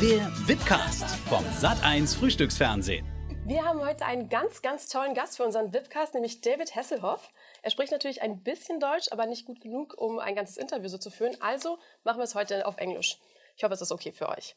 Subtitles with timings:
[0.00, 3.04] Der Wipcast vom Sat1 Frühstücksfernsehen.
[3.44, 7.28] Wir haben heute einen ganz, ganz tollen Gast für unseren Wipcast, nämlich David Hasselhoff.
[7.60, 10.96] Er spricht natürlich ein bisschen Deutsch, aber nicht gut genug, um ein ganzes Interview so
[10.96, 11.36] zu führen.
[11.42, 13.18] Also machen wir es heute auf Englisch.
[13.56, 14.54] Ich hoffe, es ist okay für euch.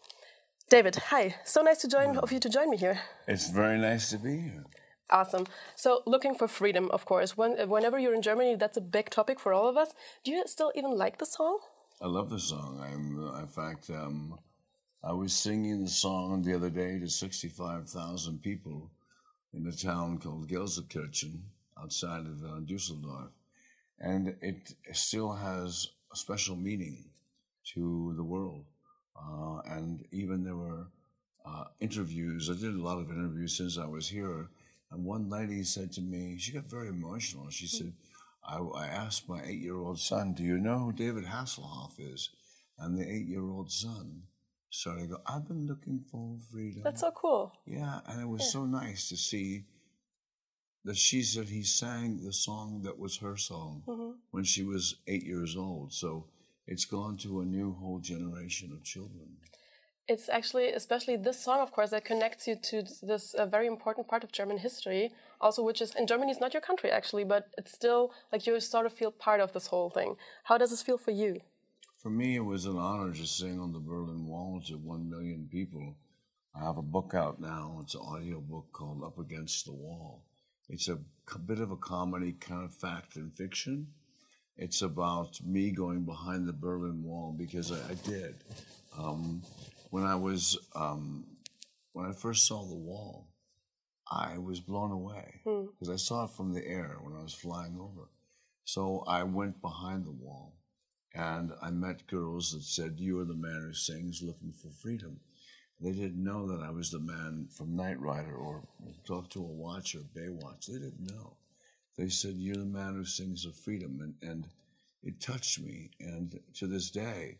[0.69, 1.33] David, hi.
[1.43, 2.97] So nice to join of you to join me here.
[3.27, 4.63] It's very nice to be here.
[5.09, 5.43] Awesome.
[5.75, 7.37] So, looking for freedom, of course.
[7.37, 9.93] When, whenever you're in Germany, that's a big topic for all of us.
[10.23, 11.59] Do you still even like the song?
[12.01, 12.79] I love the song.
[12.81, 14.39] I'm, in fact, um,
[15.05, 18.89] I was singing the song the other day to 65,000 people
[19.53, 21.41] in a town called Gelsenkirchen
[21.77, 23.31] outside of uh, Dusseldorf.
[23.99, 27.03] And it still has a special meaning
[27.73, 28.63] to the world.
[29.13, 30.87] Uh, and even there were
[31.45, 32.49] uh, interviews.
[32.49, 34.47] I did a lot of interviews since I was here.
[34.89, 37.49] And one lady said to me, she got very emotional.
[37.49, 37.91] She said,
[38.47, 42.29] I, I asked my eight year old son, Do you know who David Hasselhoff is?
[42.79, 44.23] And the eight year old son
[44.73, 46.81] started to go, I've been looking for freedom.
[46.83, 47.53] That's so cool.
[47.65, 49.65] Yeah, and it was so nice to see
[50.83, 53.83] that she said he sang the song that was her song
[54.31, 55.93] when she was eight years old.
[55.93, 56.25] So
[56.67, 59.37] it's gone to a new whole generation of children.
[60.07, 64.09] It's actually, especially this song, of course, that connects you to this uh, very important
[64.09, 67.47] part of German history, also, which is, and Germany is not your country actually, but
[67.57, 70.17] it's still like you sort of feel part of this whole thing.
[70.45, 71.39] How does this feel for you?
[72.03, 75.47] For me, it was an honor to sing on the Berlin Wall to one million
[75.49, 75.95] people.
[76.53, 77.79] I have a book out now.
[77.81, 80.21] It's an audio book called Up Against the Wall.
[80.67, 80.99] It's a
[81.45, 83.87] bit of a comedy, kind of fact and fiction.
[84.57, 88.35] It's about me going behind the Berlin Wall because I, I did.
[88.97, 89.41] Um,
[89.89, 91.25] when I was, um,
[91.93, 93.29] when I first saw the wall,
[94.11, 97.77] I was blown away because I saw it from the air when I was flying
[97.79, 98.09] over.
[98.65, 100.57] So I went behind the wall
[101.13, 105.19] and I met girls that said, You are the man who sings looking for freedom.
[105.79, 108.63] They didn't know that I was the man from Knight Rider or
[109.05, 110.67] Talk to a Watch or Baywatch.
[110.67, 111.35] They didn't know.
[111.97, 113.99] They said, You're the man who sings of freedom.
[114.01, 114.47] And, and
[115.03, 115.91] it touched me.
[115.99, 117.37] And to this day,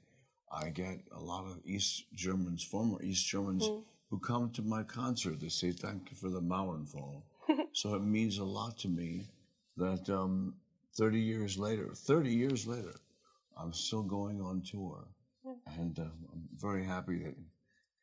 [0.52, 3.68] I get a lot of East Germans, former East Germans,
[4.10, 5.40] who come to my concert.
[5.40, 7.24] They say, Thank you for the Mauerfall.
[7.74, 9.26] so it means a lot to me
[9.78, 10.54] that um,
[10.96, 12.94] 30 years later, 30 years later,
[13.58, 15.08] I'm still going on tour.
[15.78, 17.36] And um, I'm very happy that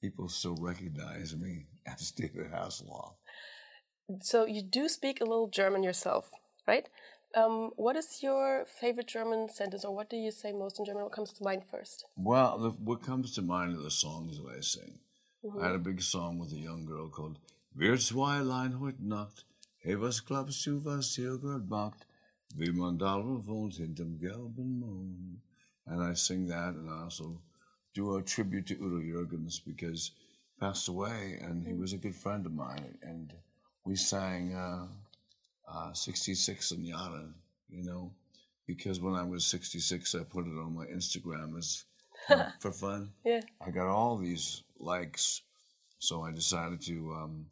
[0.00, 3.14] people still recognize me as David Hasselhoff.
[4.20, 6.30] So, you do speak a little German yourself,
[6.66, 6.88] right?
[7.36, 11.04] Um, what is your favorite German sentence, or what do you say most in German?
[11.04, 12.04] What comes to mind first?
[12.16, 14.98] Well, the, what comes to mind are the songs that I sing.
[15.60, 17.38] I had a big song with a young girl called
[17.72, 19.44] Wir zwei Zweierlein heute Nacht.
[19.78, 22.04] Hey, was glaubst du, was hier gerade macht?
[22.56, 25.40] Wie man da wohnt hinterm gelben Mond.
[25.86, 27.40] And I sing that, and I also
[27.94, 30.12] do a tribute to Udo Jürgens because
[30.54, 32.98] he passed away, and he was a good friend of mine.
[33.02, 33.32] And
[33.84, 34.86] we sang uh,
[35.68, 37.28] uh, 66 in Yara,
[37.68, 38.12] you know,
[38.66, 41.84] because when I was 66, I put it on my Instagram as
[42.60, 43.10] for fun.
[43.24, 43.40] Yeah.
[43.64, 45.42] I got all these likes,
[45.98, 47.46] so I decided to um,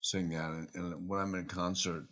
[0.00, 0.50] sing that.
[0.50, 2.06] And, and when I'm in concert,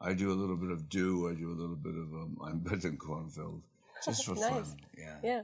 [0.00, 2.58] I do a little bit of do, I do a little bit of um, I'm
[2.60, 3.62] better than Cornfield,
[4.04, 4.48] just for Nice.
[4.48, 4.76] fun.
[4.96, 5.16] Yeah.
[5.22, 5.42] Yeah.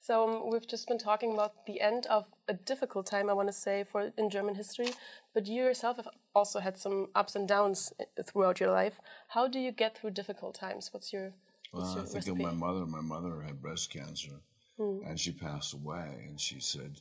[0.00, 3.48] So um, we've just been talking about the end of a difficult time, I want
[3.48, 4.90] to say, for in German history.
[5.34, 9.00] But you yourself have also had some ups and downs uh, throughout your life.
[9.28, 10.90] How do you get through difficult times?
[10.92, 11.32] What's your,
[11.72, 12.30] what's Well, I think recipe?
[12.30, 12.86] of my mother.
[12.86, 14.42] My mother had breast cancer,
[14.78, 16.26] and she passed away.
[16.28, 17.00] And she said,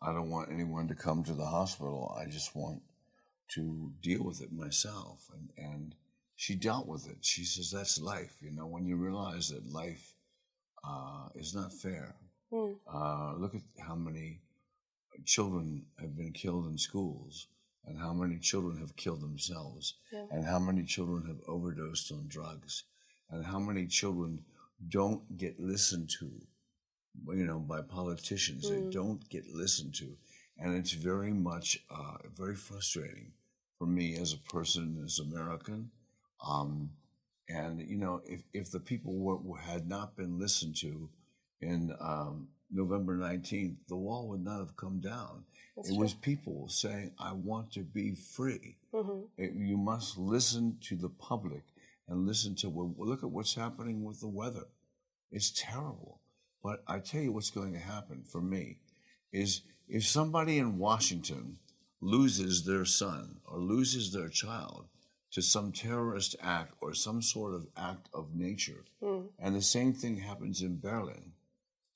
[0.00, 2.16] "I don't want anyone to come to the hospital.
[2.18, 2.80] I just want
[3.48, 5.94] to deal with it myself." And and
[6.40, 7.18] she dealt with it.
[7.20, 8.34] She says, "That's life.
[8.40, 10.14] You know, when you realize that life
[10.82, 12.16] uh, is not fair.
[12.92, 14.40] Uh, look at how many
[15.26, 17.48] children have been killed in schools."
[17.86, 19.94] And how many children have killed themselves,
[20.30, 22.84] and how many children have overdosed on drugs,
[23.30, 24.44] and how many children
[24.88, 26.30] don't get listened to,
[27.28, 28.68] you know, by politicians.
[28.68, 30.08] They don't get listened to,
[30.58, 33.32] and it's very much uh, very frustrating
[33.78, 35.90] for me as a person, as American.
[36.46, 36.90] Um,
[37.48, 41.08] and you know, if if the people were, had not been listened to
[41.60, 45.44] in um, November nineteenth, the wall would not have come down.
[45.76, 48.76] it was people saying, "I want to be free."
[49.36, 51.64] It- you must listen to the public
[52.08, 54.66] and listen to well, look at what's happening with the weather.
[55.30, 56.20] It's terrible.
[56.62, 58.78] But I tell you what's going to happen for me
[59.32, 61.58] is if somebody in Washington
[62.00, 64.86] loses their son or loses their child
[65.32, 68.84] to some terrorist act or some sort of act of nature,
[69.38, 71.32] and the same thing happens in Berlin,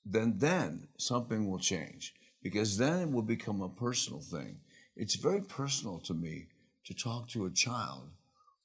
[0.04, 4.60] then then something will change because then it will become a personal thing.
[4.96, 6.46] It's very personal to me
[6.84, 8.10] to talk to a child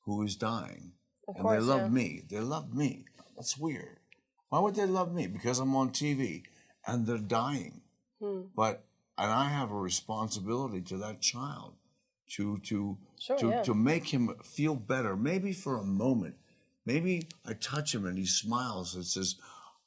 [0.05, 0.91] who is dying.
[1.27, 1.87] Of and course, they love yeah.
[1.87, 2.23] me.
[2.29, 3.05] They love me.
[3.35, 3.97] That's weird.
[4.49, 5.27] Why would they love me?
[5.27, 6.43] Because I'm on TV
[6.85, 7.81] and they're dying.
[8.21, 8.41] Hmm.
[8.55, 8.83] But
[9.17, 11.73] and I have a responsibility to that child
[12.35, 13.61] to to Sure, to, yeah.
[13.63, 16.35] to make him feel better, maybe for a moment.
[16.85, 19.35] Maybe I touch him and he smiles and says,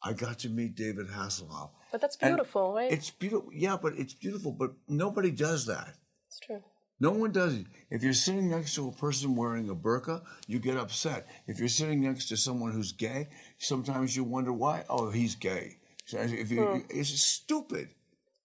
[0.03, 1.71] I got to meet David Hasselhoff.
[1.91, 2.93] But that's And beautiful, right?
[2.93, 3.51] It's beautiful.
[3.53, 5.95] Yeah, but it's beautiful, but nobody does that.
[6.29, 6.63] It's true.
[7.01, 7.67] No one does it.
[7.91, 11.27] If you're sitting next to a person wearing a burqa, you get upset.
[11.49, 13.29] If you're sitting next to someone who's gay,
[13.59, 14.85] sometimes you wonder why.
[14.89, 15.79] Oh, he's gay.
[16.07, 16.79] So if you, hmm.
[16.91, 17.89] It's stupid.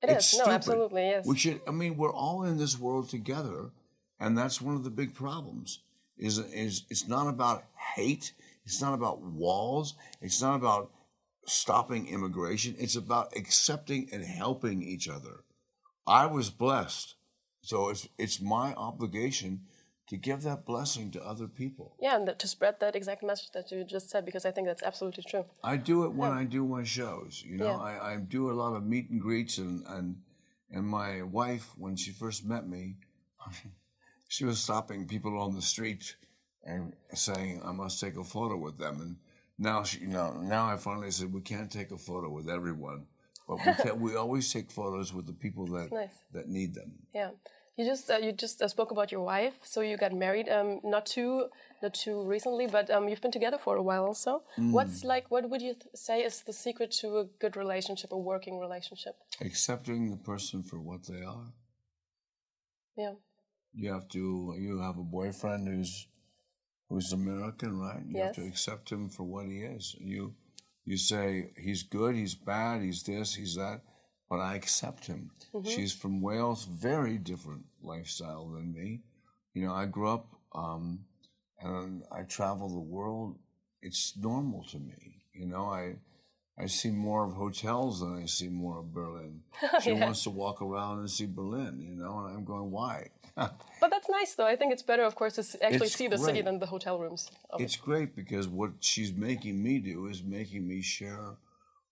[0.02, 0.40] It it's is.
[0.40, 0.56] No, stupid.
[0.56, 1.26] absolutely, yes.
[1.26, 1.62] We should.
[1.68, 3.72] I mean, we're all in this world together,
[4.20, 5.80] and that's one of the big problems.
[6.18, 7.66] Is is it's not about
[7.96, 8.34] hate.
[8.66, 9.96] It's not about walls.
[10.22, 10.92] It's not about
[11.46, 12.76] stopping immigration.
[12.78, 15.44] It's about accepting and helping each other.
[16.06, 17.16] I was blessed,
[17.62, 19.62] so it's it's my obligation
[20.08, 21.96] to give that blessing to other people.
[22.00, 24.68] Yeah, and that, to spread that exact message that you just said, because I think
[24.68, 25.46] that's absolutely true.
[25.64, 27.44] I do it when I do my shows.
[27.46, 27.78] You know, Yeah.
[27.78, 30.16] I, I do a lot of meet and greets, and and
[30.72, 32.96] and my wife, when she first met me,
[34.28, 36.16] she was stopping people on the street
[36.66, 39.02] and saying I must take a photo with them.
[39.02, 39.16] And
[39.58, 43.08] now she, you know, now I finally said we can't take a photo with everyone,
[43.48, 46.18] but we can, we always take photos with the people that nice.
[46.34, 46.92] that need them.
[47.14, 47.32] Yeah,
[47.78, 49.54] you just uh, you just uh, spoke about your wife.
[49.64, 51.48] So you got married, um, not too
[51.82, 54.44] not too recently, but um, you've been together for a while also.
[54.58, 54.72] Mm.
[54.72, 55.32] What's like?
[55.32, 59.16] What would you th- say is the secret to a good relationship, a working relationship?
[59.42, 61.54] Accepting the person for what they are.
[62.98, 63.14] Yeah,
[63.74, 64.56] You have to.
[64.60, 66.08] You have a boyfriend who's
[66.90, 68.04] who's American, right?
[68.08, 69.96] You have to accept him for what he is.
[70.00, 70.34] You
[70.86, 73.82] you say he's good, he's bad, he's this, he's that,
[74.30, 75.32] but I accept him.
[75.70, 79.02] She's from Wales, very different lifestyle than me.
[79.54, 81.06] You know, I grew up um,
[81.62, 83.38] and I travel the world.
[83.82, 85.24] It's normal to me.
[85.34, 85.96] You know, I
[86.60, 89.42] I see more of hotels than I see more of Berlin.
[89.84, 90.06] She Yeah.
[90.06, 93.10] wants to walk around and see Berlin, you know, and I'm going, why?
[93.36, 94.48] but that's nice though.
[94.48, 96.98] I think it's better, of course, to actually It's see the city than the hotel
[97.00, 97.30] rooms.
[97.60, 97.62] it.
[97.64, 101.38] It's great because what she's making me do is making me share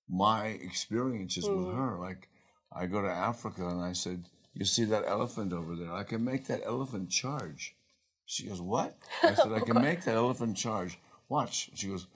[0.10, 1.76] my experiences with Mm.
[1.76, 2.00] her.
[2.00, 2.30] Like,
[2.72, 5.92] I go to Africa and I said, You see that elephant over there?
[5.92, 7.76] I can make that elephant charge.
[8.26, 8.98] She goes, What?
[9.24, 10.98] I said, I can make that elephant charge.
[11.30, 11.72] Watch.
[11.76, 12.08] She goes,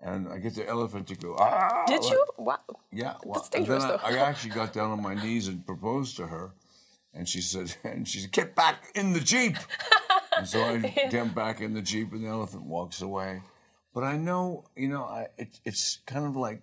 [0.00, 1.84] and I get the elephant to go, ah!
[1.86, 2.24] Did like- you?
[2.38, 2.58] Wow.
[2.92, 3.14] Yeah.
[3.24, 4.00] Well, That's dangerous, I, though.
[4.02, 6.52] I actually got down on my knees and proposed to her.
[7.14, 9.56] And she said, and she said, get back in the Jeep.
[10.36, 10.78] and so I
[11.10, 13.42] get back in the Jeep and the elephant walks away.
[13.94, 16.62] But I know, you know, I, it, it's kind of like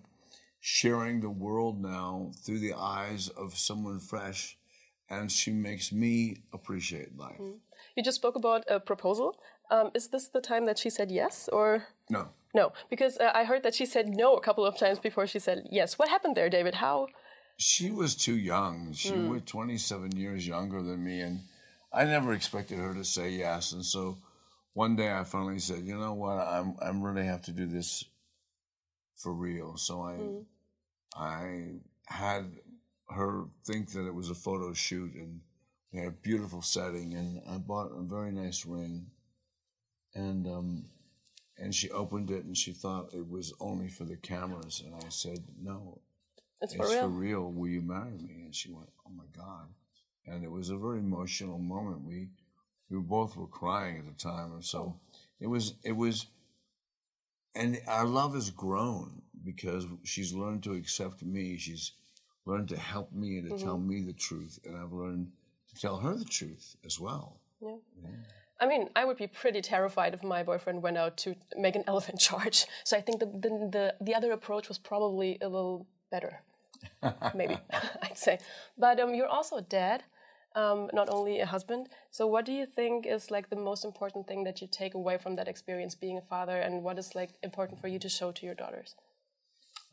[0.60, 4.56] sharing the world now through the eyes of someone fresh.
[5.08, 7.38] And she makes me appreciate life.
[7.94, 9.36] You just spoke about a proposal.
[9.70, 12.28] Um, is this the time that she said yes, or No.
[12.54, 12.72] no?
[12.88, 15.66] Because uh, I heard that she said no a couple of times before she said
[15.70, 15.98] yes.
[15.98, 16.74] What happened there, David?
[16.76, 17.08] How?
[17.58, 18.92] She was too young.
[18.92, 21.40] She was 27 years younger than me, and
[21.92, 23.72] I never expected her to say yes.
[23.72, 24.18] And so
[24.74, 26.36] one day I finally said, "You know what?
[26.36, 28.04] I'm I'm really have to do this
[29.16, 30.18] for real." So I
[31.18, 32.44] I had
[33.08, 35.40] her think that it was a photo shoot, and
[35.92, 39.06] we had a beautiful setting, and I bought a very nice ring,
[40.16, 40.84] and um,
[41.58, 45.08] and she opened it, and she thought it was only for the cameras, and I
[45.10, 46.00] said, "No,
[46.60, 47.00] It's it's for real.
[47.00, 47.52] for real.
[47.52, 48.42] Will you marry me?
[48.44, 49.68] And she went, Oh my God.
[50.26, 52.04] And it was a very emotional moment.
[52.04, 52.30] We
[52.90, 54.52] we both were crying at the time.
[54.52, 54.98] And so
[55.40, 56.26] it was it was
[57.54, 61.56] and our love has grown because she's learned to accept me.
[61.58, 61.92] She's
[62.46, 63.88] learned to help me and to tell Mm-hmm.
[63.88, 64.58] me the truth.
[64.64, 65.32] And I've learned
[65.68, 67.40] to tell her the truth as well.
[67.60, 67.76] Yeah.
[68.58, 71.84] I mean, I would be pretty terrified if my boyfriend went out to make an
[71.92, 72.66] elephant charge.
[72.84, 76.40] So I think the the the, the other approach was probably a little better,
[77.34, 77.58] maybe
[78.02, 78.38] I'd say.
[78.78, 80.04] But um, you're also a dad,
[80.54, 81.88] um, not only a husband.
[82.10, 85.18] So what do you think is like the most important thing that you take away
[85.18, 88.32] from that experience being a father, and what is like important for you to show
[88.32, 88.94] to your daughters?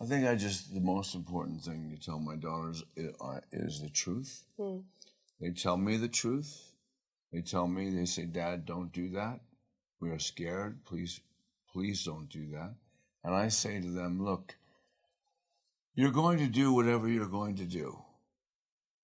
[0.01, 3.81] I think I just the most important thing to tell my daughters is, uh, is
[3.81, 4.43] the truth.
[5.39, 6.72] They tell me the truth.
[7.33, 9.41] They tell me they say, "Dad, don't do that.
[9.99, 10.85] We are scared.
[10.85, 11.19] Please,
[11.67, 12.75] please don't do that."
[13.23, 14.55] And I say to them, "Look,
[15.95, 17.97] you're going to do whatever you're going to do.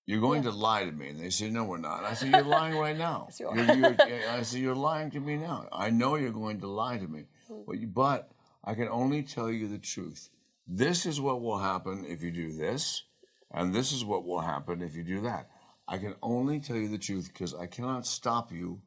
[0.06, 2.42] You're going to lie to me." And they say, "No, we're not." I say, "You're
[2.42, 3.52] lying right now." you.
[3.52, 5.68] You're- you're- I say, "You're lying to me now.
[5.72, 7.66] I know you're going to lie to me, mm.
[7.66, 8.30] but you, but
[8.62, 10.30] I can only tell you the truth."
[10.68, 13.02] This is what will happen if you do this.
[13.50, 15.50] And this is what will happen if you do that.
[15.90, 18.80] I can only tell you the truth because I cannot stop you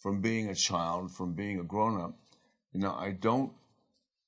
[0.00, 2.18] from being a child, from being a grown up.
[2.72, 3.52] You know, I don't,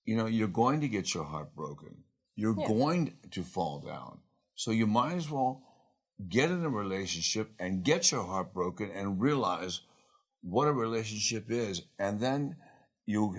[0.05, 2.05] you know, you're going to get your heart broken.
[2.37, 2.69] You're Yeah.
[2.69, 4.21] going to fall down.
[4.55, 5.63] So you might as well
[6.29, 9.81] get in a relationship and get your heart broken and realize
[10.43, 11.83] what a relationship is.
[11.99, 12.57] And then
[13.07, 13.35] you,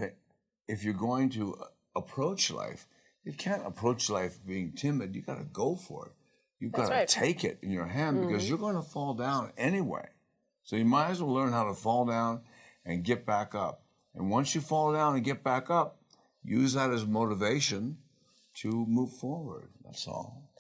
[0.68, 2.88] if you're going to uh, approach life,
[3.24, 5.16] you can't approach life being timid.
[5.16, 6.14] You got to go for it.
[6.62, 7.08] You've got to right.
[7.08, 10.08] take it in your hand because you're going to fall down anyway.
[10.62, 12.42] So you might as well learn how to fall down
[12.86, 13.82] and get back up.
[14.14, 15.98] And once you fall down and get back up,
[16.44, 17.98] use that as motivation
[18.58, 19.70] to move forward.
[19.84, 20.52] That's all.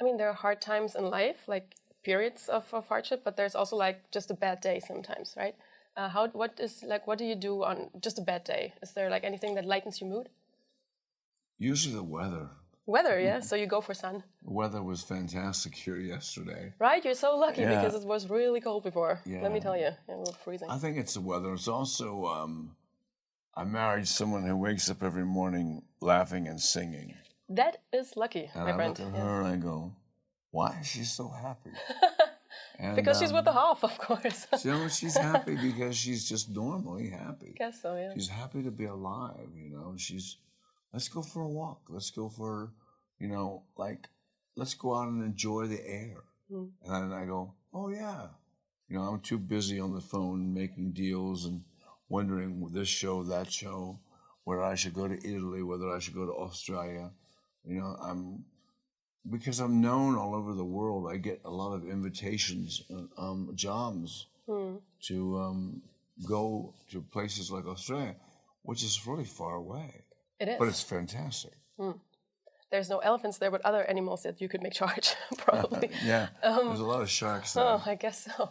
[0.00, 3.56] I mean, there are hard times in life, like periods of, of hardship, but there's
[3.56, 5.56] also like just a bad day sometimes, right?
[5.96, 8.74] Uh, how what is like what do you do on just a bad day?
[8.80, 10.28] Is there like anything that lightens your mood?
[11.58, 12.50] Usually the weather.
[12.86, 13.40] Weather, yeah.
[13.40, 16.74] So you go for sun, weather was fantastic here yesterday.
[16.80, 17.04] right?
[17.04, 17.80] You're so lucky Yeah.
[17.80, 19.20] because it was really cold before.
[19.26, 20.68] Let me tell you, it was freezing.
[20.68, 21.52] I think it's the weather.
[21.54, 22.74] It's also um,
[23.54, 27.14] I married someone who wakes up every morning laughing and singing.
[27.48, 28.98] That is lucky, And my I friend.
[28.98, 29.20] look at yeah.
[29.24, 29.92] her and I go,
[30.50, 31.70] "Why is she so happy?"
[32.78, 34.46] And, Because she's with the um, half, of course.
[34.98, 37.54] She's happy because she's just normally happy.
[37.56, 38.12] Guess so, yeah.
[38.14, 39.94] She's happy to be alive, you know.
[39.96, 40.36] She's
[40.92, 41.82] let's go for a walk.
[41.88, 42.72] Let's go for,
[43.18, 44.08] you know, like
[44.56, 46.24] let's go out and enjoy the air.
[46.50, 46.70] Mm.
[46.84, 48.26] And then I go, oh yeah,
[48.88, 51.62] you know, I'm too busy on the phone making deals and
[52.08, 53.98] wondering this show, that show,
[54.44, 57.10] whether I should go to Italy, whether I should go to Australia.
[57.64, 58.44] You know, I'm
[59.30, 61.08] because I'm known all over the world.
[61.10, 64.78] I get a lot of invitations, uh, um, jobs Hmm.
[65.06, 65.82] to um,
[66.26, 68.16] go to places like Australia,
[68.62, 70.02] which is really far away,
[70.42, 70.58] It is.
[70.58, 71.52] but it's fantastic.
[72.70, 75.90] There's no elephants there, but other animals that you could make charge, probably.
[76.12, 77.64] Yeah, there's a lot of sharks there.
[77.64, 78.50] Oh, I guess so.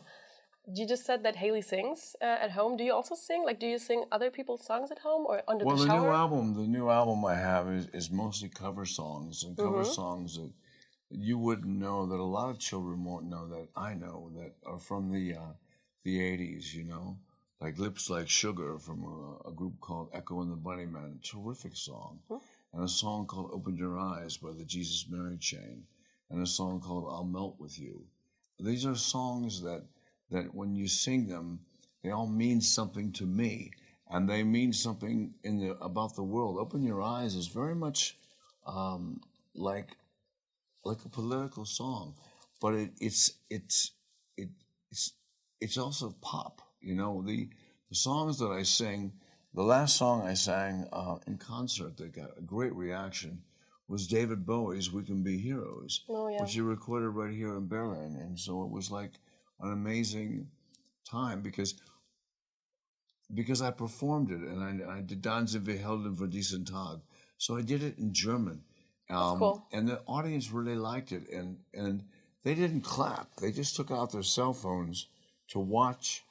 [0.78, 2.78] You just said that Hayley sings uh, at home.
[2.78, 3.44] Do you also sing?
[3.44, 6.06] Like, do you sing other people's songs at home or under well, the the new
[6.24, 10.00] album, the new album I have is, is mostly cover songs and cover Mm-hmm.
[10.02, 10.52] songs that
[11.10, 14.80] you wouldn't know that a lot of children won't know that I know that are
[14.80, 15.54] from the uh,
[16.06, 16.66] the '80s.
[16.80, 17.18] You know,
[17.62, 21.76] like "Lips Like Sugar" from a, a group called Echo and the Bunnymen, a terrific
[21.76, 22.20] song,
[22.74, 25.84] and a song called "Open Your Eyes" by the Jesus Mary Chain,
[26.32, 28.04] and a song called "I'll Melt with You."
[28.60, 29.84] These are songs that
[30.32, 31.60] that when you sing them,
[32.04, 33.72] they all mean something to me,
[34.10, 36.58] and they mean something in the about the world.
[36.58, 38.18] Open Your Eyes is very much
[38.66, 39.22] um,
[39.54, 39.96] like
[40.84, 42.16] like a political song,
[42.60, 43.92] but it, it's it's
[44.36, 44.50] it,
[44.90, 45.14] it's
[45.60, 46.71] it's also pop.
[46.82, 47.50] You know the
[47.90, 49.14] the songs that I sing.
[49.54, 53.42] The last song I sang uh, in concert that got a great reaction
[53.90, 56.42] was David Bowie's "We Can Be Heroes," Oh, yeah.
[56.42, 59.20] which he recorded right here in Berlin, and so it was like
[59.60, 60.48] an amazing
[61.06, 61.76] time because
[63.34, 67.02] because I performed it and I, I did Danse wir Helden für diesen Tag.
[67.38, 68.64] So I did it in German.
[69.10, 69.68] Um, cool.
[69.72, 71.30] And the audience really liked it.
[71.30, 72.04] And, and
[72.44, 73.36] they didn't clap.
[73.38, 75.08] They just took out their cell phones
[75.50, 76.24] to watch,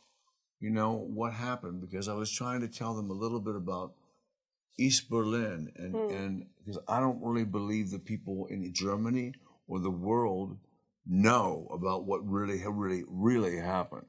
[0.61, 3.95] you know, what happened because I was trying to tell them a little bit about
[4.79, 5.73] East Berlin.
[5.76, 6.14] And, hmm.
[6.14, 9.33] and because I don't really believe the people in Germany
[9.67, 10.59] or the world
[11.07, 14.07] know about what really, really, really happened.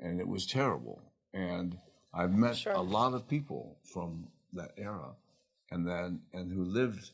[0.00, 1.00] And it was terrible.
[1.32, 1.78] And
[2.12, 2.72] I've met Sure.
[2.72, 5.14] a lot of people from that era
[5.70, 7.12] and then, and who lived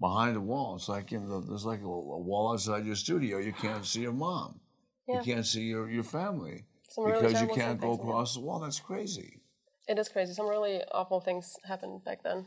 [0.00, 0.76] behind a wall.
[0.76, 3.38] It's like, you know, there's like a, a wall outside your studio.
[3.38, 4.60] You can't see your mom.
[5.08, 5.18] Yeah.
[5.18, 8.60] You can't see your, your family Some really because you can't go across the wall.
[8.60, 9.40] That's crazy.
[9.88, 10.32] It is crazy.
[10.32, 12.46] Some really awful things happened back then.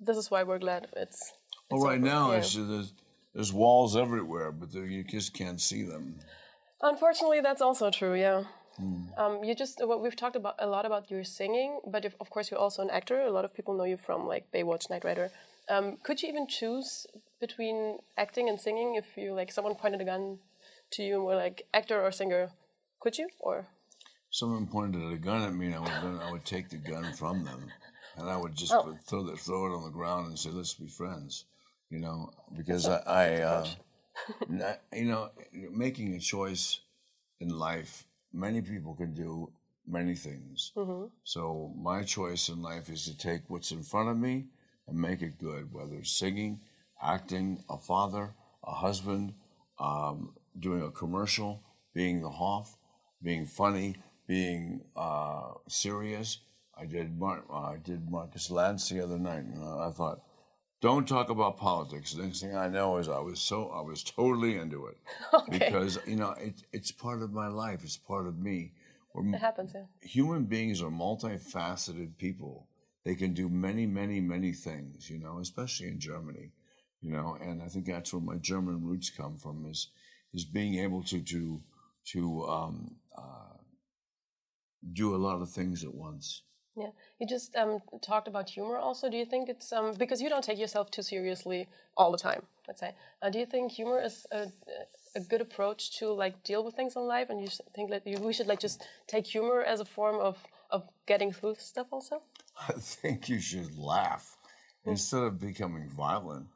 [0.00, 1.32] This is why we're glad it's.
[1.70, 2.06] Well, it's right over.
[2.06, 2.66] now, Yeah.
[2.70, 2.94] there's,
[3.34, 6.20] there's walls everywhere, but you just can't see them.
[6.80, 8.14] Unfortunately, that's also true.
[8.14, 8.44] Yeah.
[8.76, 9.02] Hmm.
[9.18, 12.30] Um, you just well, we've talked about a lot about your singing, but if, of
[12.30, 13.20] course you're also an actor.
[13.20, 15.30] A lot of people know you from like Baywatch, Knight Rider.
[15.68, 17.04] Um, could you even choose
[17.40, 20.38] between acting and singing if you like someone pointed a gun
[20.92, 22.50] to you and were like actor or singer?
[23.00, 23.66] Could you or
[24.30, 27.44] Someone pointed a gun at me, and I would, I would take the gun from
[27.44, 27.72] them,
[28.16, 28.82] and I would just Oh.
[28.82, 31.44] put, throw, it, throw it on the ground and say, "Let's be friends,"
[31.90, 33.66] you know, because I, I uh,
[34.50, 36.80] n- you know, making a choice
[37.40, 39.50] in life, many people can do
[39.86, 40.72] many things.
[41.24, 44.46] So my choice in life is to take what's in front of me
[44.86, 46.60] and make it good, whether it's singing,
[47.02, 49.34] acting, a father, a husband,
[49.78, 51.62] um, doing a commercial,
[51.94, 52.76] being the Hoff,
[53.22, 53.96] being funny,
[54.28, 56.38] being uh, serious.
[56.80, 60.20] I did Mar- I did Markus Lanz the other night, and I thought,
[60.80, 62.12] don't talk about politics.
[62.12, 64.96] The next thing I know is I was so I was totally into it
[65.34, 65.58] Okay.
[65.58, 67.80] because you know it, it's part of my life.
[67.82, 68.72] It's part of me.
[69.14, 69.86] We're, It happens, yeah.
[70.02, 72.68] human beings are multifaceted people.
[73.04, 75.10] They can do many, many, many things.
[75.10, 76.52] You know, especially in Germany.
[77.00, 79.64] You know, and I think that's where my German roots come from.
[79.68, 79.88] Is
[80.34, 81.60] is being able to to
[82.12, 83.47] to um, uh,
[84.92, 86.42] do a lot of things at once.
[86.76, 88.78] Yeah, you just um, talked about humor.
[88.78, 91.66] Also, do you think it's um, because you don't take yourself too seriously
[91.96, 92.42] all the time?
[92.68, 94.46] Let's say, uh, do you think humor is a,
[95.16, 97.30] a good approach to like deal with things in life?
[97.30, 100.38] And you think that you, we should like just take humor as a form of
[100.70, 101.88] of getting through stuff?
[101.90, 102.20] Also,
[102.68, 104.36] I think you should laugh
[104.84, 106.46] instead of becoming violent.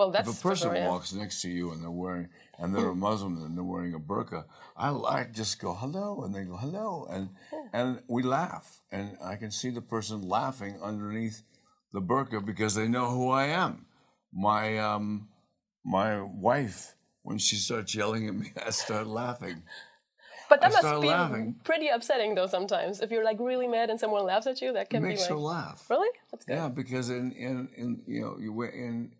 [0.00, 0.88] Well, that's If a person yeah.
[0.88, 2.28] walks next to you and they're wearing
[2.58, 4.44] and they're a Muslim and they're wearing a burqa,
[4.76, 7.28] I, I just go hello and they go hello and
[7.78, 11.42] and we laugh and I can see the person laughing underneath
[11.92, 13.74] the burqa because they know who I am.
[14.32, 15.28] My um
[15.84, 16.78] my wife
[17.22, 19.62] when she starts yelling at me, I start laughing.
[20.48, 21.54] But that I must be laughing.
[21.62, 22.48] pretty upsetting, though.
[22.48, 25.08] Sometimes, if you're like really mad and someone laughs at you, that It can be
[25.10, 25.86] makes like her laugh.
[25.88, 26.08] really.
[26.30, 26.54] That's good.
[26.56, 29.12] Yeah, because in, in, in you know you in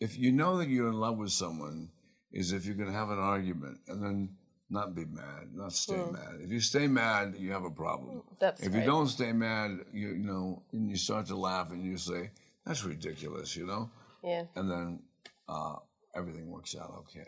[0.00, 1.90] if you know that you're in love with someone,
[2.32, 4.30] is if you can have an argument and then
[4.70, 6.38] not be mad, not stay mad.
[6.40, 8.22] If you stay mad, you have a problem.
[8.38, 8.80] That's if right.
[8.80, 12.30] you don't stay mad, you, you know, and you start to laugh and you say,
[12.64, 13.90] "That's ridiculous," you know,
[14.22, 14.44] Yeah.
[14.54, 15.02] and then
[15.48, 15.76] uh,
[16.14, 17.26] everything works out okay.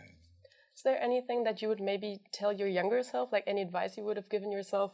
[0.77, 4.05] Is there anything that you would maybe tell your younger self, like any advice you
[4.05, 4.93] would have given yourself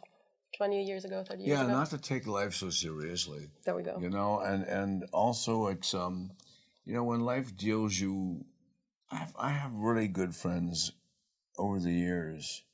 [0.57, 1.69] 20 years ago, 30 years Yeah, ago?
[1.73, 3.51] Yeah, not to take life so seriously.
[3.65, 3.99] there we go.
[4.01, 6.31] you know and and also it's um
[6.89, 8.45] you know when life deals you
[9.11, 10.93] i have, I have really good friends
[11.59, 12.65] over the years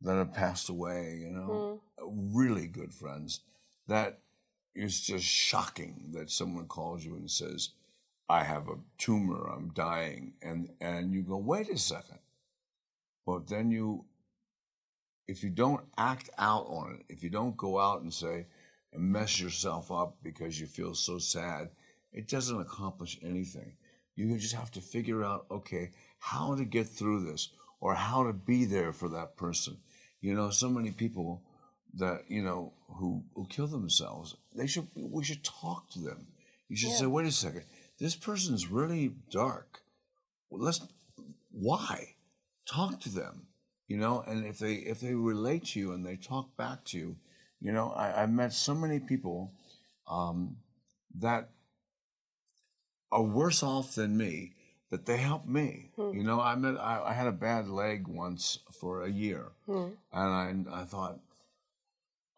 [0.00, 1.80] that have passed away you know?
[1.98, 2.36] Hmm.
[2.36, 3.40] Really good friends.
[3.86, 4.18] That
[4.74, 7.70] is just shocking that someone calls you and says
[8.28, 12.18] i have a tumor i'm dying and and you go wait a second.
[13.26, 14.06] But then you
[15.28, 18.46] if you don't act out on it if you don't go out and say
[18.92, 21.68] and mess yourself up because you feel so sad,
[22.14, 23.76] it doesn't accomplish anything.
[24.16, 27.50] You just have to figure out, okay, how to get through this
[27.80, 29.76] or how to be there for that person.
[30.20, 31.42] You know, so many people
[31.94, 36.28] that, you know, who, who kill themselves, they should we should talk to them.
[36.68, 37.64] You should say, wait a second,
[37.98, 39.80] this person's really dark.
[40.48, 40.80] Well, let's
[41.50, 42.14] why?
[42.66, 43.48] Talk to them.
[43.88, 46.98] You know, and if they if they relate to you and they talk back to
[46.98, 47.16] you,
[47.60, 49.52] you know, I, I've met so many people
[50.08, 50.56] um,
[51.20, 51.50] that
[53.12, 54.52] are worse off than me
[54.90, 55.90] that they help me.
[55.96, 56.12] Hmm.
[56.12, 59.88] You know, I met I, I had a bad leg once for a year, hmm.
[60.12, 61.20] and I I thought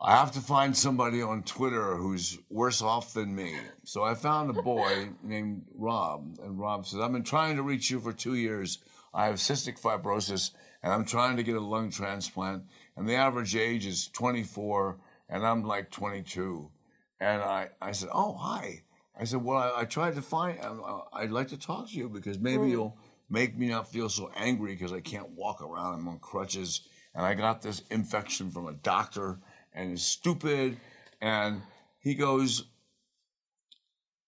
[0.00, 3.57] I have to find somebody on Twitter who's worse off than me.
[3.85, 7.90] So I found a boy named Rob, and Rob says, I've been trying to reach
[7.90, 8.79] you for two years.
[9.14, 10.50] I have cystic fibrosis,
[10.83, 12.64] and I'm trying to get a lung transplant.
[12.96, 14.98] And the average age is 24,
[15.31, 16.70] and I'm like 22.
[17.18, 18.83] And I, I said, Oh, hi.
[19.18, 22.09] I said, Well, I, I tried to find, uh, I'd like to talk to you
[22.09, 22.96] because maybe you'll
[23.31, 25.94] make me not feel so angry because I can't walk around.
[25.94, 26.83] I'm on crutches.
[27.14, 29.38] And I got this infection from a doctor
[29.72, 30.79] and is stupid.
[31.22, 31.62] And
[31.98, 32.64] he goes,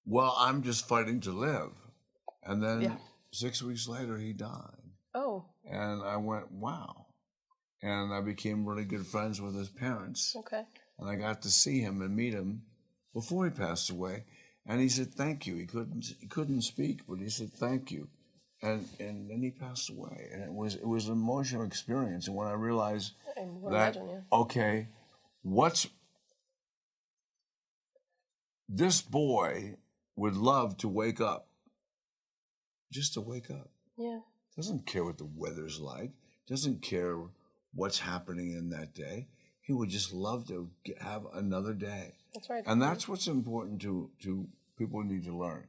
[0.07, 1.70] Well, I'm just fighting to live.
[2.44, 2.96] And then Yeah.
[3.33, 4.74] six weeks later, he died.
[5.14, 7.07] Oh, And I went, Wow.
[7.83, 10.35] And I became really good friends with his parents.
[10.37, 10.64] okay.
[10.98, 12.62] And I got to see him and meet him
[13.14, 14.24] before he passed away.
[14.68, 15.57] And he said, Thank you.
[15.57, 18.09] He couldn't he couldn't speak, but he said, Thank you.
[18.62, 20.28] And and then he passed away.
[20.33, 22.28] And it was it was an emotional experience.
[22.28, 24.20] And when I realized I that imagine, yeah.
[24.38, 24.88] okay,
[25.42, 25.88] what's
[28.68, 29.76] this boy
[30.16, 31.48] would love to wake up,
[32.92, 33.70] just to wake up.
[33.96, 34.20] Yeah.
[34.57, 36.11] Doesn't care what the weather's like.
[36.46, 37.16] Doesn't care
[37.72, 39.28] what's happening in that day.
[39.61, 42.64] He would just love to have another day, That's right.
[42.66, 44.48] and that's what's important to to
[44.79, 45.67] people need to learn.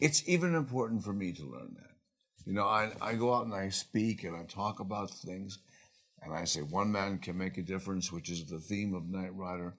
[0.00, 1.90] It's even important for me to learn that.
[2.46, 5.58] You know, I I go out and I speak and I talk about things,
[6.22, 9.34] and I say one man can make a difference, which is the theme of Knight
[9.34, 9.74] Rider,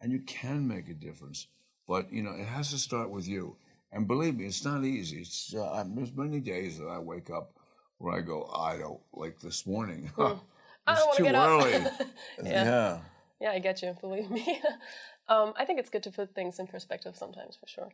[0.00, 1.46] and you can make a difference,
[1.86, 3.56] but you know it has to start with you.
[3.92, 5.18] And believe me, it's not easy.
[5.18, 7.56] It's uh, there's many days that I wake up
[7.98, 10.10] where I go, I don't like this morning.
[10.18, 10.40] I don't
[10.88, 11.72] it's too get early.
[12.44, 12.64] Yeah.
[12.64, 12.98] yeah.
[13.40, 13.96] Yeah, I get you.
[14.00, 14.60] Believe me.
[15.28, 17.90] um, I think it's good to put things in perspective sometimes, for sure.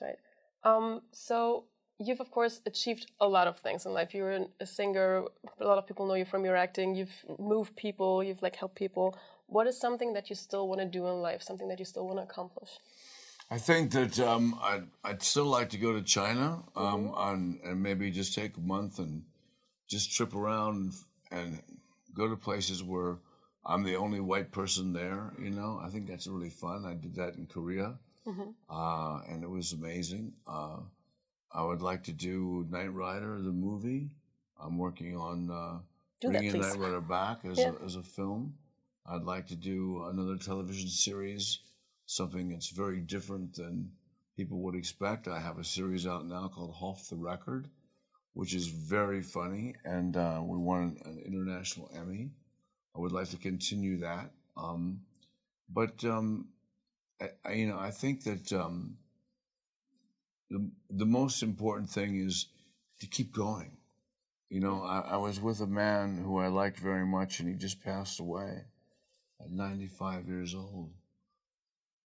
[0.00, 0.16] Right.
[0.64, 1.64] Um, so
[1.98, 4.14] you've of course achieved a lot of things in life.
[4.14, 5.24] You're a singer.
[5.60, 6.94] A lot of people know you from your acting.
[6.94, 8.22] You've moved people.
[8.22, 9.16] You've like helped people.
[9.46, 11.42] What is something that you still want to do in life?
[11.42, 12.70] Something that you still want to accomplish?
[13.50, 17.82] I think that um, I'd, I'd still like to go to China um, on, and
[17.82, 19.22] maybe just take a month and
[19.88, 20.94] just trip around
[21.30, 21.62] and
[22.14, 23.18] go to places where
[23.66, 25.32] I'm the only white person there.
[25.38, 26.84] You know, I think that's really fun.
[26.86, 27.98] I did that in Korea,
[28.70, 30.32] uh, and it was amazing.
[30.46, 30.78] Uh,
[31.52, 34.10] I would like to do Knight Rider, the movie.
[34.60, 35.78] I'm working on uh,
[36.20, 36.60] that, bringing please.
[36.62, 37.72] Knight Rider back as, Yeah.
[37.80, 38.54] a, as a film.
[39.06, 41.58] I'd like to do another television series,
[42.06, 43.92] something that's very different than
[44.36, 45.28] people would expect.
[45.28, 47.68] I have a series out now called Off the Record,
[48.32, 52.30] which is very funny, and uh, we won an international Emmy.
[52.96, 55.00] I would like to continue that, um,
[55.68, 56.48] but um,
[57.44, 58.96] I, you know, I think that um,
[60.50, 62.46] the the most important thing is
[63.00, 63.76] to keep going.
[64.48, 67.54] You know, I, I was with a man who I liked very much, and he
[67.54, 68.64] just passed away
[69.40, 70.92] at 95 years old.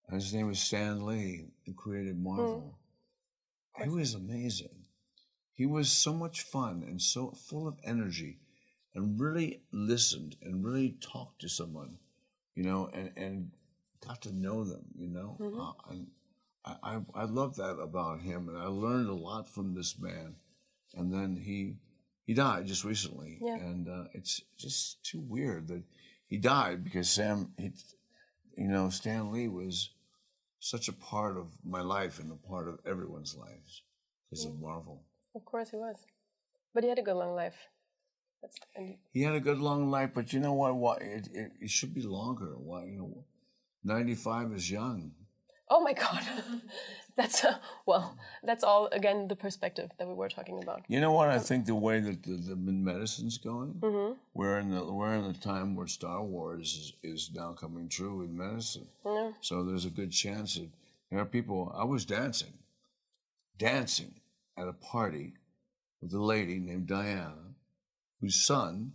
[0.06, 2.78] And his name was Stan Lee, who created Marvel.
[3.82, 4.86] He was amazing.
[5.52, 8.38] He was so much fun and so full of energy,
[8.94, 11.98] and really listened and really talked to someone,
[12.54, 13.50] you know, and, and
[14.06, 15.36] got to know them, you know.
[15.40, 16.06] Uh, and
[16.64, 20.36] I, I, I love that about him, and I learned a lot from this man.
[20.94, 21.76] And then he
[22.24, 23.54] he died just recently, Yeah.
[23.56, 25.82] and uh, it's just too weird that
[26.26, 27.72] he died because Sam, he,
[28.56, 29.90] you know, Stan Lee was
[30.60, 33.82] such a part of my life and a part of everyone's lives
[34.28, 35.02] because of Marvel.
[35.34, 35.96] Of course he was.
[36.74, 37.56] But he had a good long life.
[38.42, 40.74] That's, and He had a good long life, but you know what?
[40.76, 42.54] Why it, it, it should be longer.
[42.56, 43.24] Why you know,
[43.84, 45.12] ninety five is young.
[45.70, 46.22] oh my God.
[47.16, 50.80] that's, uh, well, that's all, again, the perspective that we were talking about.
[50.88, 51.28] You know what?
[51.28, 54.14] I think the way that the, the medicine's going, Mm-hmm.
[54.34, 56.68] we're in the we're in the time where Star Wars
[57.02, 58.88] is, is now coming true in medicine.
[59.04, 59.32] Yeah.
[59.42, 60.70] So there's a good chance that
[61.10, 61.74] there are people.
[61.76, 62.54] I was dancing,
[63.58, 64.14] dancing
[64.56, 65.34] at a party
[66.00, 67.54] with a lady named Diana,
[68.20, 68.92] whose son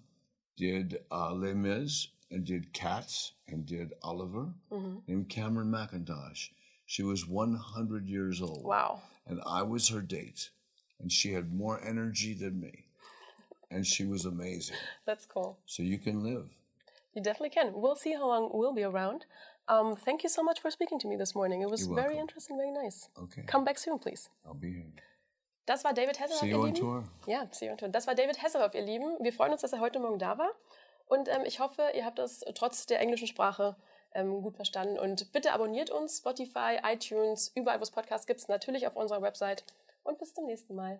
[0.58, 4.98] did uh, Les Mis and did Cats and did Oliver, Mm-hmm.
[5.08, 6.50] named Cameron Mackintosh.
[6.86, 9.02] She was 100 years old Wow.
[9.28, 10.50] and I was her date,
[11.00, 12.86] and she had more energy than me,
[13.72, 14.78] and she was amazing.
[15.06, 15.58] That's cool.
[15.66, 16.50] So you can live.
[17.14, 17.74] You definitely can.
[17.74, 19.26] We'll see how long we'll be around.
[19.68, 21.62] Um, thank you so much for speaking to me this morning.
[21.62, 23.08] It was very interesting, very nice.
[23.26, 24.30] Okay, Come back soon, please.
[24.46, 24.92] I'll be here.
[25.66, 26.82] Das war David Hasselhoff, See ihr you on Lieben.
[26.82, 27.04] tour.
[27.28, 27.88] Ja, see you on tour.
[27.88, 29.18] Das war David Hasselhoff, ihr Lieben.
[29.22, 30.52] Wir freuen uns, dass er heute Morgen da war.
[31.14, 33.76] Und ähm, ich hoffe, ihr habt das trotz der englischen Sprache
[34.16, 34.98] ähm, gut verstanden.
[34.98, 39.64] Und bitte abonniert uns, Spotify, iTunes, überall, wo es Podcasts gibt, natürlich auf unserer Website.
[40.04, 41.00] Und bis zum nächsten Mal.